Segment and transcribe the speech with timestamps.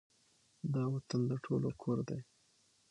[0.73, 2.19] دا وطــن د ټولو کـــــــــــور دی